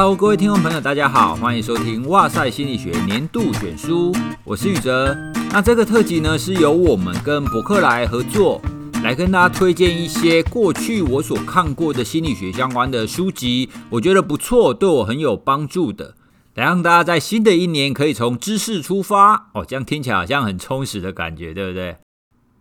[0.00, 4.12] Hello，各位听众朋友，大家好，欢迎收听《哇塞心理学年度选书》，
[4.44, 5.12] 我是宇哲。
[5.50, 8.62] 那这个特辑呢，是由我们跟博客来合作，
[9.02, 16.14] 来跟大家推荐一些过去我所看过的心理学相关的书籍，我觉得不错，对我很有帮助的，
[16.54, 21.96] 来让大家在新的一年可以从知识出发哦，这样听起来好像很充实的感觉，对不对？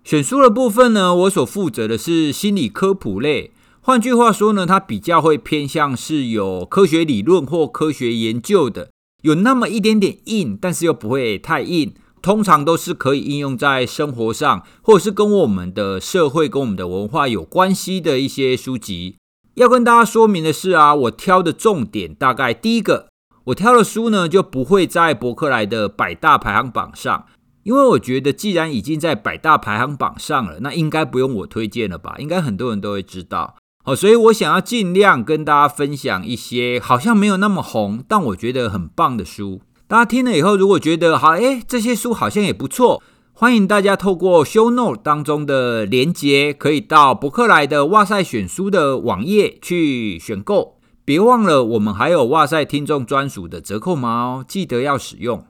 [0.03, 3.51] 选书的部分呢，我所负责的是心理科普类。
[3.87, 8.89] 换句话说呢，它比较会偏向是有科学理论或科学研究的，
[9.21, 11.93] 有那么一点点硬，但是又不会太硬。
[12.21, 19.15] 通常都是可以应用在生活上，或者是跟我们的社会、跟我们的文化有关系的一些书籍。
[19.55, 23.07] 要跟大家说明的是啊，我挑的重点大概第一个，
[23.45, 27.25] 我挑的书呢就不会在博客来的百大排行榜上，
[27.63, 32.17] 因为我觉得既然已经在百大排行榜上了，那应该不用我推荐了吧？
[32.19, 33.55] 应该很多人都会知道。
[33.87, 39.61] 哦，所以我想要尽量跟大家分享一些好像没有那么红，但我觉得很棒的书。
[39.87, 50.75] 大家听了以后，如果觉得好，诶，这些书好像也不错，欢迎大家透过 Show Note 当中的连接，可以到博客来的哇塞选书的网页去选购。
[51.05, 55.45] 别忘了，我们还有哇塞听众专属的折扣码哦，记得要使用。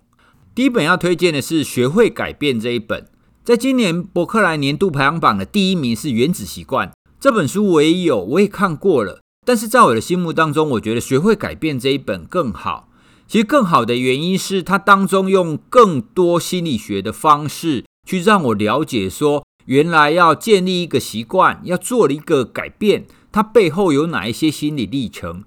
[0.53, 3.07] 第一本要推荐的是《学会改变》这一本，
[3.43, 6.87] 在今年博客来年度排行榜的第一名是《原子习惯》。
[7.27, 12.87] 这本书我也有，我也看过了，但是在我的心目当中，我觉得学会改变这一本更好。
[13.27, 25.43] 其实更好的原因是它当中用更多心理学的方式去让我了解，说原来要建立一个习惯，要做了一个改变，它背后有哪一些心理历程，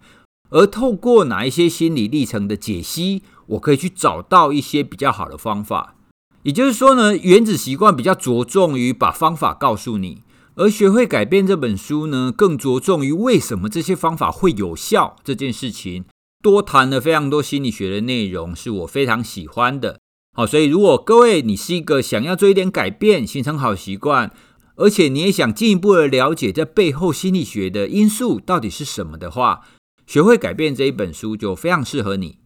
[0.50, 5.94] 而透过哪一些心理历程的解析，我可以去找到一些比较好的方法。
[6.42, 10.20] 也就是说呢，原子习惯比较着重于把方法告诉你。
[10.60, 16.04] 而学会改变这本书呢，更着重于为什么这些方法会有效这件事情，
[16.42, 19.98] 多谈了非常多心理学的内容，是我非常喜欢的。
[20.36, 24.34] 好，所以如果各位你是一个想要做一点改变，形成好习惯，
[24.76, 29.62] 而且你也想进一步的了解这背后心理学的因素到底是什么的话，
[30.06, 32.36] 学会改变这一本书就非常适合你。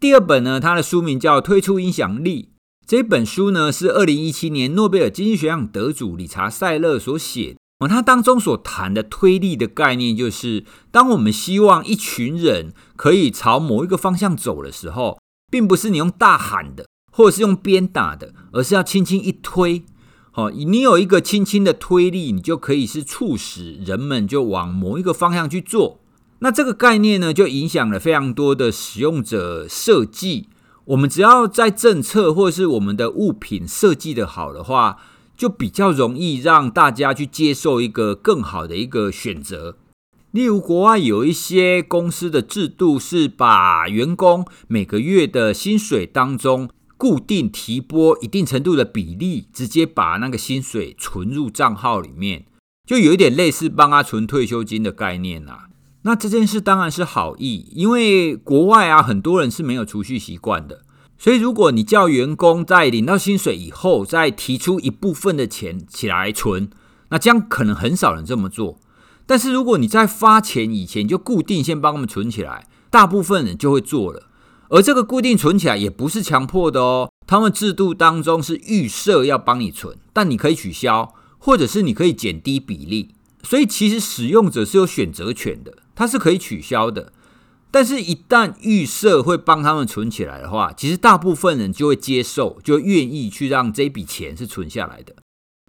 [0.00, 2.48] 第二本呢，它的书名叫《推出影响力》。
[2.86, 7.88] 这本书呢，是二零一七年诺贝尔经济学奖得主理查·塞勒所写的。
[7.88, 15.18] 他当中所谈的推力的概念，就是当我们希望一群人可以朝某一个方向走的时候，
[15.50, 19.82] 并不是你用大喊的，或者是用鞭打的，而是要轻轻一推。
[20.30, 26.00] 好，你有一个轻轻的推力，你就可以是促使人们就往某一个方向去做。
[26.40, 30.48] 那这个概念呢，就影响了非常多的使用者设计。
[30.86, 34.98] 我们只要在政策或是我们的物品设计得好的话，
[35.34, 39.78] 就比较容易让大家去接受一个更好的一个选择。
[40.30, 52.44] 例如，国外有一些公司的制度是把员工每个月的薪水当中固定提拨一定程度的比例，直接把那个薪水存入账号里面，
[52.86, 55.68] 就有一点类似帮他存退休金的概念啊。
[56.06, 60.82] 那这件事当然是好意，因为国外啊，很多人是没有储蓄习惯的，
[61.16, 66.68] 所以如果你叫员工在领到薪水以后再提出一部分的钱起来存，
[67.08, 68.78] 那这样可能很少人这么做。
[69.24, 74.28] 但是如果你在发钱以前就固定先帮他们存起来，大部分人就会做了。
[74.68, 83.14] 而这个固定存起来也不是强迫的哦，他们制度当中是预设要帮你存，但你可以取消，或者是你可以减低比例。
[83.42, 85.78] 所以其实使用者是有选择权的。
[85.94, 87.12] 它是可以取消的，
[87.70, 95.14] 但是，一旦预设会帮他们存起来的话，其实大部分人就会接受，就愿意去让这笔钱是存下来的。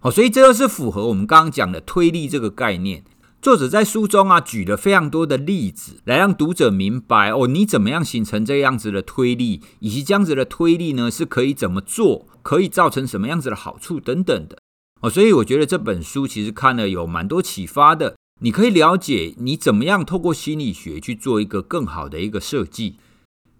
[0.02, 3.04] 好，所以这就是符合我们刚刚讲的推力这个概念。
[3.42, 14.58] 作者在书中啊举了非常多的例子，来让读者明白哦，你怎么样形成这样子的推力，以及这样子的推力呢是可以怎么做，可以造成什么样子的好处等等的。
[15.00, 18.16] 哦，所以我觉得这本书其实看了有蛮多启发的。
[18.40, 22.96] 你可以了解你怎么样透过心理学去做一个更好的一个设计。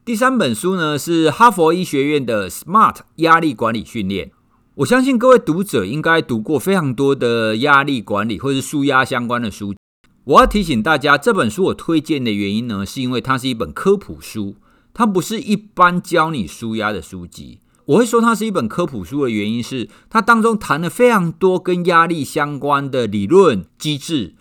[0.05, 4.33] 第三本书呢是哈佛医学院的 SMART 压力管理训练。
[4.75, 9.75] 我相信各位读者应该读过非常多的压力管理或是舒压相关的书。
[10.25, 14.57] 我要提醒大家，这本书我推荐的原因呢，是因为它是一本科普书，
[14.93, 17.61] 它不是一般教你舒压的书籍。
[17.87, 24.35] 我会说它是一本科普书的原因是，它当中谈了非常多跟压力相关的理论机制。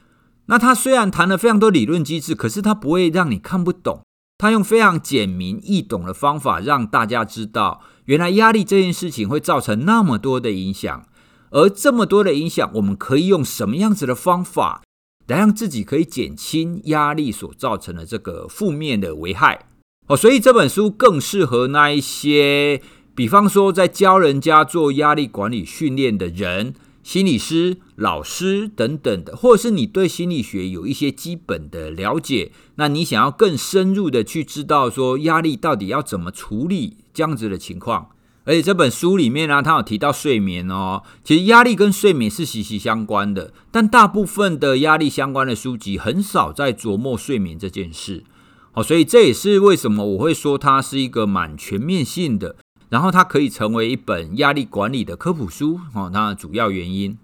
[0.47, 4.01] 那他虽然谈了非常多理论机制，可是他不会让你看不懂。
[4.37, 11.07] 他用非常简明易懂的方法，让大家知道，原来压力这件事情会造成那么多的影响，
[11.51, 14.83] 而这么多的影响，我们可以用什么样子的方法，
[15.27, 19.67] 来让自己可以减轻压力所造成的这个负面的危害。
[20.07, 22.81] 哦，所以这本书更适合那一些，
[23.15, 26.75] 比方说在教人家做压力管理训练的人、
[27.05, 38.09] 心理师、老师等等的，或者是你对心理学有一些基本的了解，那你想要更深入的去知道说压力到底要怎么处理这样子的情况。
[38.45, 48.23] 而且这本书里面呢，他有提到睡眠哦，其实压力跟睡眠是息息相关的，但大部分的压力相关的书籍很少在琢磨睡眠这件事。
[48.71, 52.55] 好，所以这也是为什么我会说它是一个蛮全面性的，
[52.95, 55.81] 然后它可以成为一本压力管理的科普书。
[55.93, 57.17] 哦，它的主要原因。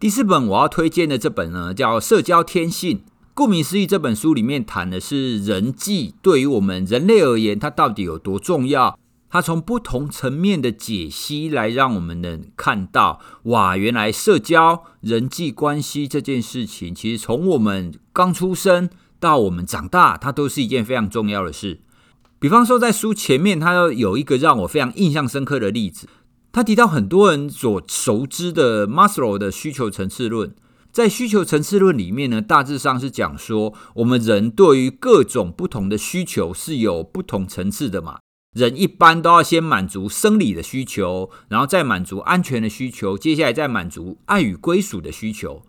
[0.00, 2.98] 第四本我要推荐的这本呢，叫《社交天性》。
[3.32, 8.98] 顾名思义，这本书里面谈的是人际对于我们人类而言，它到底有多重要。
[9.30, 18.90] 它从不同层面的解析来让我们能看到，哇，原来社交人际关系这件事情，其实从我们刚出生。
[19.20, 21.80] 到我们长大，它都是一件非常重要的事。
[22.38, 26.08] 比方说，在书前面，它有一个让我非常印象深刻的例子。
[26.52, 30.54] 他提到很多人所熟知的 Maslow 的需求层次论。
[30.92, 38.18] 在需求层次论里面呢，大致上是讲说，我们人对于各种不同的需求是有不同层次的嘛。
[38.54, 45.62] 人一般都要先满足生理的需求，然后再满足安全的需求，接下来再满足爱与归属的需求。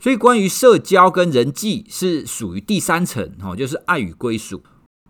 [0.00, 4.64] 所以，关于社交跟人际是属于第三层，哈，就是爱与归属。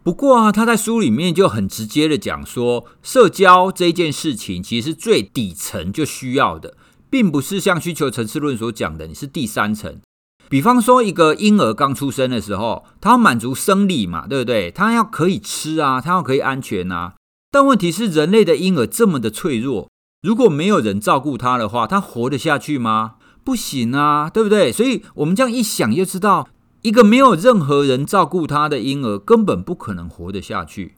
[0.05, 6.77] 不过啊，他在书里面就很直接的讲说，社交这件事情其实最底层就需要的，
[7.09, 10.01] 并不是像需求层次论所讲的，你是第三层。
[10.49, 14.73] 比方说，一个婴儿刚出生的时候，他要满足生理嘛，对不对？
[14.73, 17.15] 他要可以吃啊，他要可以安全啊。
[17.53, 19.89] 但问题是，人类的婴儿这么的脆弱，
[20.21, 23.15] 如果没有人照顾他的话，他活得下去吗？
[23.45, 24.71] 不行啊，对不对？
[24.73, 26.49] 所以我们这样一想，就知道
[26.83, 30.95] 一个没有任何人照顾他的婴儿，根本不可能活得下去。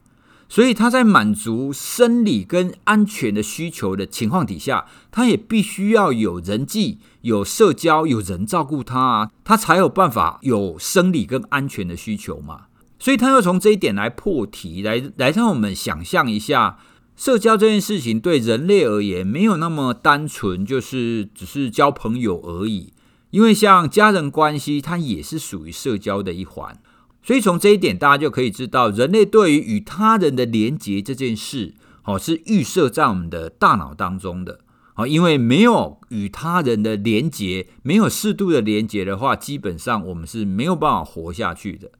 [0.47, 12.65] 所以他在满足生理跟安全的需求的情况底下，他也必须要有人际、有社交、有人照顾他啊，他才有办法有生理跟安全的需求嘛。
[12.99, 16.77] 所以他要从这一点来破题，来来让我们想象一下。
[17.15, 22.91] 社交这件事情对人类而言没有那么单纯，就是只是交朋友而已。
[23.35, 26.79] 因为像家人关系，它也是属于社交的一环。
[27.21, 31.73] 所以从这一点，大家就可以知道，人类对于与他人的连结这件事，
[32.05, 34.61] 哦，是预设在我们的大脑当中的。
[34.95, 41.91] 哦，因为没有与他人的连结，没有适度的连结的话，基本上我们是没有办法活下去的。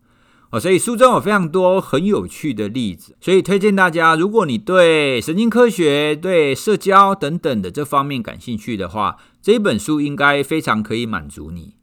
[0.52, 11.76] 哦所以书中有非常多很有趣的例子，所以推荐大家，如果你对神经科学、对社交等等的这方面感兴趣的话，这一本书应该非常可以满足你。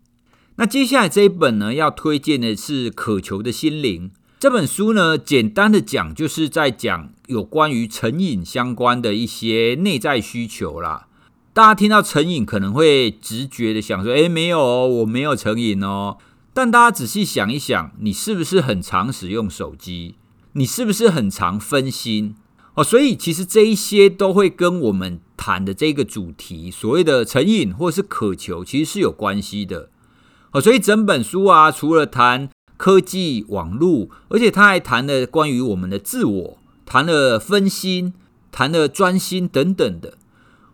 [0.56, 4.11] 那接下来这一本呢，要推荐的是《渴求的心灵》
[4.41, 11.06] 这本书呢，简单的讲，就是在讲有关于成瘾相关的一些内在需求啦。
[11.53, 16.17] 大家听到成瘾，可能会直觉的想说：“诶，没有哦，我没有成瘾哦。”
[16.53, 20.17] 但大家仔细想一想，你是不是很常使用手机？
[20.55, 22.35] 你是不是很常分心？
[22.75, 29.91] 哦，所以其实这一些都会跟我们谈的这个主题，所谓的成瘾或是渴求，其实是有关系的。
[30.53, 38.14] 哦，所以整本书啊，除了谈科技网络，而且他还谈了关于我们的自我，谈了分心，
[38.52, 40.14] 谈了专心等等的。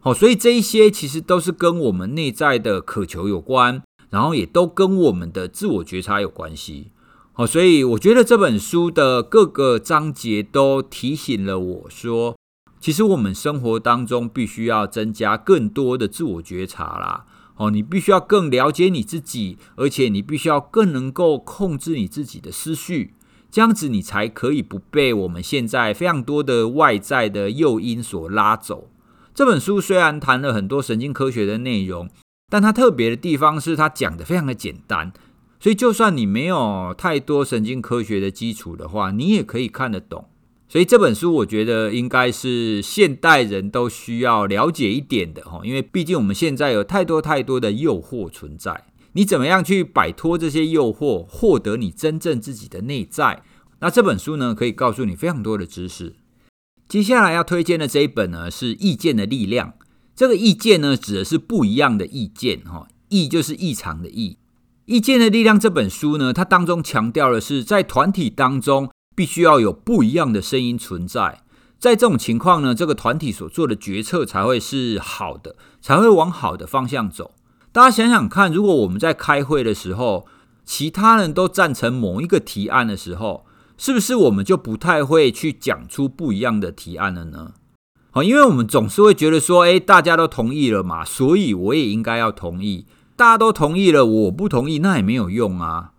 [0.02, 3.82] 哦，所以这一些其实都是跟我们内在的渴求有关。
[4.10, 6.90] 然后也都跟我们的自我觉察有关系，
[7.34, 12.34] 好，所以我觉得这本书的各个章节都提醒了我说，
[12.80, 17.24] 其实我们生活当中必须要增加更多的自我觉察啦，
[17.56, 23.14] 哦，你必须要更了解你自己，而且你必须要更能够控制你自己的思绪，
[23.50, 28.90] 这样子你才可以不被我们现在非常多的外在的诱因所拉走。
[29.34, 32.08] 这本书虽然谈了很多神经科学的内容。
[32.50, 35.12] 但它特别的地方是，它讲的非常的简单，
[35.60, 40.30] 所以就算你没有太多神经科学的基础的话，你也可以看得懂。
[40.68, 53.42] 所以这本书我觉得应该是现代人都需要了解一点的哈，因为毕竟我们现在有太多太多的诱惑存在，你怎么样去摆脱这些诱惑，获得你真正自己的内在？
[53.80, 56.16] 那这本书呢，可以告诉你非常多的知识。
[56.86, 59.68] 接下来要推荐的这一本呢，是《意见的力量》。
[60.14, 64.36] 这个意见呢，指的是不一样的意见，哈，异就是异常的异。
[64.84, 71.42] 意见的力量这本书呢，它当中强调的是，在团体当中必须要有不一样的声音存在，
[71.76, 77.32] 在这种情况呢，这个团体所做的决策才会是好的，才会往好的方向走。
[77.72, 80.28] 大家想想看，如果我们在开会的时候，
[80.64, 83.44] 其他人都赞成某一个提案的时候，
[83.76, 87.54] 是不是我们就不太会去讲出不一样的提案了呢？
[88.12, 92.86] 好，因为我们总是会觉得说，诶，大家都同意了嘛，所以我也应该要同意。
[93.16, 95.90] 大家都同意了，我不同意，那也没有用啊。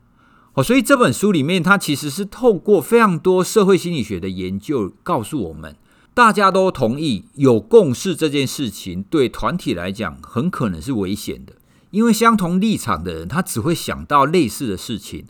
[0.60, 5.74] 好，所以这本书里面，它其实是透过非常多社会心理学的研究，告诉我们，
[6.14, 11.54] 大家都同意有共识这件事情，对团体来讲，很可能是危险的。
[11.92, 15.24] 因为相同立场的人，他只会想到类似的事情，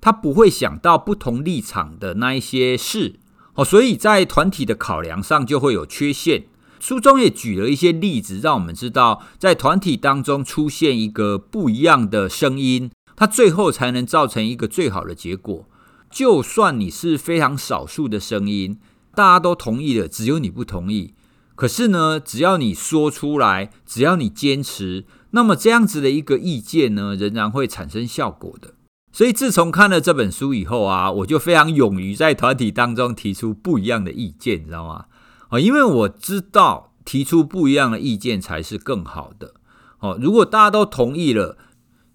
[0.00, 3.20] 他不会想到不同立场的那一些事。
[3.54, 6.46] 哦，所以在团体的考量上就会有缺陷。
[6.80, 15.68] 书中也举了一些例子，让我们知道，在团体当中出现一个不一样的声音，它最后才能造成一个最好的结果。
[16.10, 18.78] 就算你是非常少数的声音，
[19.14, 21.14] 大家都同意了，只有你不同意。
[21.54, 25.04] 可是呢，只要你说出来，只要你坚持。
[25.30, 28.74] 那么这样子的一个意见呢，仍然会产生效果的。
[29.12, 35.06] 所以自从看了这本书以后啊，我就非常勇于在团体当中提出不一样的意见，你知道吗？
[35.50, 39.54] 哦，因为我知道提出不一样的意见才是更好的。
[40.00, 41.56] 哦，如果大家都同意了，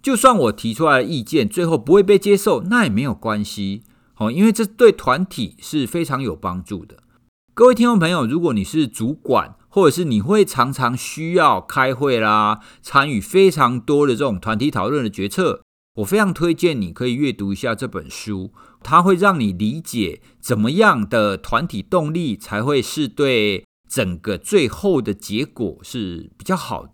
[0.08, 3.84] 就算我提出来的意见最后不会被接受，那也没有关系。
[4.16, 7.00] 哦，因为这对团体是非常有帮助的。
[7.54, 15.60] 各位听众朋友，如果你是主管，或者是你会常常需要开会啦，参与非常多的这种团体讨论的决策。
[15.96, 26.94] 我非常推荐你可以阅读一下这本书，它会让你理解怎么样的团体动力才会是对整个最后的结果是比较好。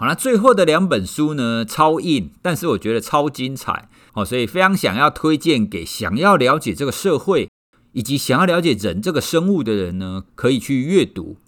[0.00, 7.50] 好了，最后的两本书呢，超硬，但是我觉得超精彩哦，所以非常想要推荐给想要了解这个社会
[7.94, 11.38] 以及想要了解人这个生物的人呢，可以去阅读。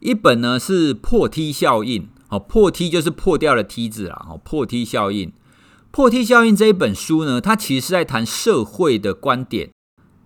[0.00, 5.32] 一本呢是破梯效应，哦，破梯就是破掉了梯子啦，哦，破梯效应，
[5.92, 9.70] 破梯效应这一本书呢，它其实是在谈社会的观点，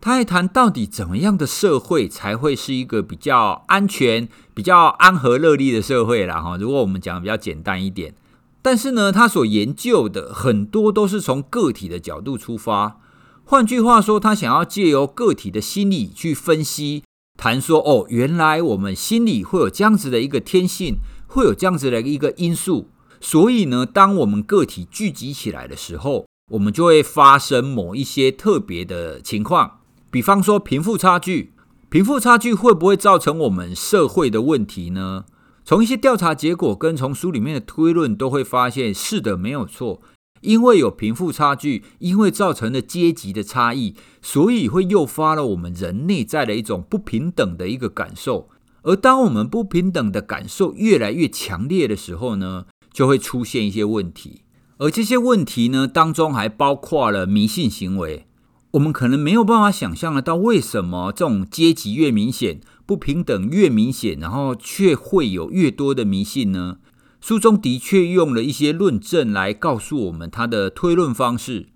[0.00, 6.56] 它在谈到底怎么样的社会才会是一个比较安全、比较安和乐利的社会啦，哈。
[6.56, 8.14] 如果我们讲的比较简单一点，
[8.62, 13.00] 但是呢，他所研究的很多都是从个体的角度出发，
[13.44, 17.02] 换句话说，他想要借由个体的心理去分析。
[17.37, 29.80] 谈说哦，原来我们心理会有这样子的一个天性，会有这样子的一个因素，所以呢，当我们个体聚集起来的时候，我们就会发生某一些特别的情况。
[30.12, 31.53] 比方说贫富差距，
[31.94, 35.26] 贫富差距会不会造成我们社会的问题呢？
[35.64, 40.02] 从一些调查结果跟从书里面的推论都会发现，是的，没有错。
[40.40, 48.48] 因为有贫富差距，因为造成了阶级的差异，所以会诱发了我们人内在的一种不平等的一个感受。
[48.82, 54.42] 而当我们不平等的感受越来越强烈的时候呢，就会出现一些问题。
[54.78, 58.26] 而这些问题呢，当中还包括了迷信行为。
[58.75, 66.78] 我们可能没有办法想象得到，为什么这种阶级越明显、不平等越明显，然后却会有越多的迷信呢？
[67.21, 71.69] 书中的确用了一些论证来告诉我们他的推论方式，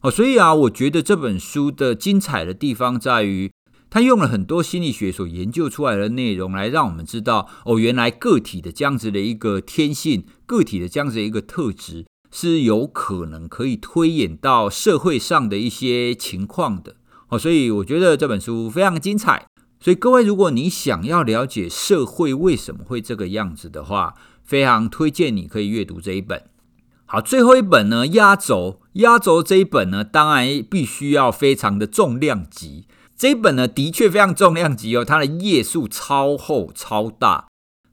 [0.00, 3.52] 哦，所以啊，我觉得这本书的精彩的地方在于，
[3.90, 12.06] 他用了很多心理学所研究出来的内容，来让我们知道，哦，原来个体的这样子的一个天性，个体的这样子的一个特质，
[12.38, 16.96] 是有可能可以推演到社会上的一些情况的，
[17.30, 19.46] 哦，所以我觉得这本书非常精彩。
[19.80, 24.12] 所以各位，如果你想要了解社会为什么会这个样子的话，
[24.44, 26.42] 非常推荐你可以阅读这一本。
[27.06, 32.86] 好，最后一本呢，压轴，压轴这一本呢，当然必须要非常的重量级。
[33.16, 37.46] 这一本呢，的确非常重量级哦，它的页数超厚超大。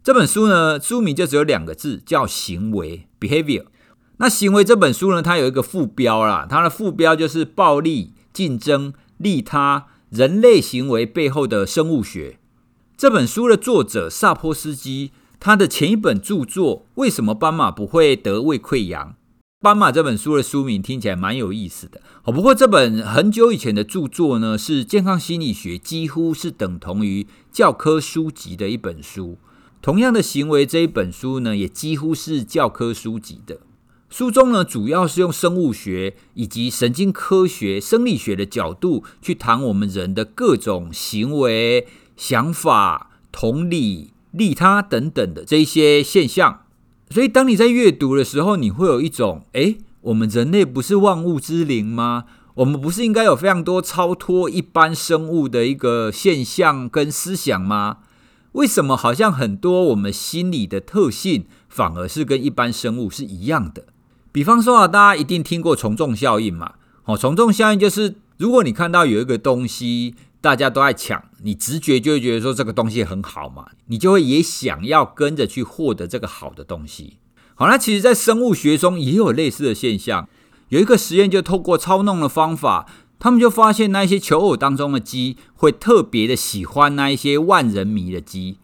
[0.04, 3.68] 这本书呢，书名就只有两个字，叫行为 （behavior）。
[4.18, 12.40] 那行为这本书呢，它有一个副标啦，它的副标就是暴力、竞争、利他、人类行为背后的生物学。
[12.96, 15.12] 这本书的作者萨波斯基。
[15.46, 19.10] 他的前一本著作《为什么斑马不会得胃溃疡》？
[19.60, 22.00] 斑马这本书的书名听起来蛮有意思的。
[22.24, 29.38] 哦，不过这本很久以前的著作呢，是健康心理学几乎是等同于教科书籍的一本书。
[29.82, 33.60] 同样的行为这一本书呢，也几乎是教科书籍的。
[34.14, 44.12] 书中呢，主要是用生物学以及神经科学、生理学的角度去谈我们人的各种行为、想法、同理。
[44.30, 46.62] 利他等等的这一些现象，
[47.10, 52.26] 所以当你在阅读的时候，你会有一种：诶，我们人类不是万物之灵吗？
[52.56, 57.98] 我们不是应该有非常多超脱一般生物的一个现象跟思想吗？
[58.54, 63.86] 为什么好像很多我们心理的特性反而是跟一般生物是一样的？
[64.34, 66.74] 比方说啊，大家一定听过从众效应嘛。
[67.06, 77.20] 哦，从众效应就是，如果你看到有一个东西大家都在抢，你直觉就会觉得说这个东西很好嘛，你就会也想要跟着去获得这个好的东西。
[77.56, 80.28] 好，那其实，在生物学中也有类似的现象。
[80.70, 82.88] 有一个实验，就透过操弄的方法，
[83.20, 88.58] 他们就发现那一些求偶当中的鸡会特别的喜欢那一些万人迷的鸡。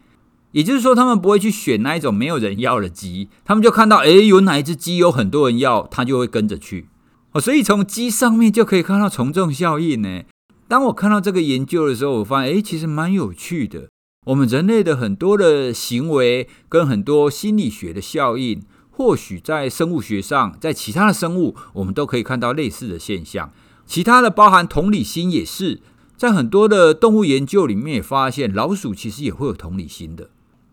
[0.52, 6.88] 也就是说，他们不会去选那一种没有人要的鸡，他们就看到，哎，有哪一只鸡有很多人要，他就会跟着去。
[7.34, 10.24] 哦，所以从鸡上面就可以看到从众效应呢。
[10.68, 13.90] 当我看到这个研究的时候，我发现，哎，其实蛮有趣的。
[14.26, 23.52] 我们人类的很多的行为跟很多心理学的效应，或许在生物学上，在其他的生物，我们都可以看到类似的现象。
[23.86, 25.82] 其他的包含同理心也是，
[26.18, 30.30] 在很多的动物研究里面也发现，老鼠其实也会有同理心的。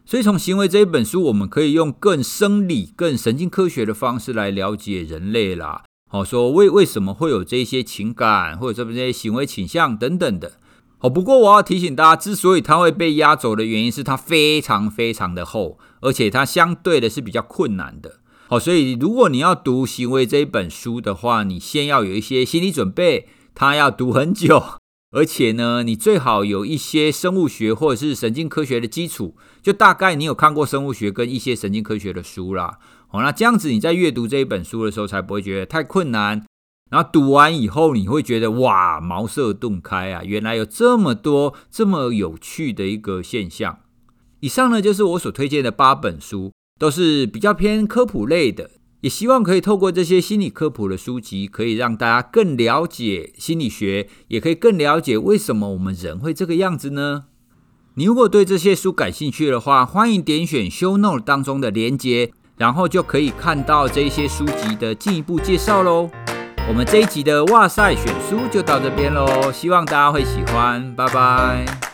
[0.08, 5.82] 所以，从行为这一本书，我们可以用更生理、更神经科学的方式来了解人类啦。
[6.08, 10.52] 好，说为为什么会有这些情感，或者这些行为倾向等等的。
[10.98, 18.20] 好，不过我要提醒大家，之所以它会被压轴的原因是它非常非常的厚，而且它相对的是比较困难的。
[18.46, 24.62] 好，所以如果你要读行为这一本书的话，你先要有一些心理准备，它要读很久。
[25.12, 29.34] 而且呢，你最好有一些生物学或者是神经科学的基础，
[29.66, 32.78] 就大概你有看过生物学跟一些神经科学的书啦。
[33.08, 36.46] 好，那这样子你在阅读这一本书的时候，才不会觉得太困难。
[36.88, 43.80] 然后读完以后，你会觉得哇，茅塞顿开啊，原来有这么多这么有趣的一个现象。
[44.38, 48.70] 以上呢，就是我所推荐的八本书，都是比较偏科普类的。
[49.00, 57.24] 也希望可以透过这些心理科普的书籍，可以让大家更了解心理学，也可以更了解为什么我们人会这个样子呢？
[57.98, 66.10] 你如果对这些书感兴趣的话，欢迎点选 Show Note 当中的连接，然后就可以看到这些书籍的进一步介绍喽。
[66.68, 71.85] 我们这一集的哇塞选书就到这边喽，希望大家会喜欢，拜拜。